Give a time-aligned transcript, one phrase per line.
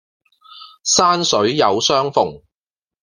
[0.83, 2.41] 山水有相逢